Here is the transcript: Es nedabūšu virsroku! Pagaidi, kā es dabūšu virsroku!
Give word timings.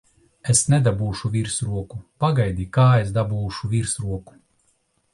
Es 0.53 0.61
nedabūšu 0.73 1.31
virsroku! 1.35 2.01
Pagaidi, 2.27 2.67
kā 2.79 2.89
es 3.05 3.15
dabūšu 3.21 3.73
virsroku! 3.79 4.43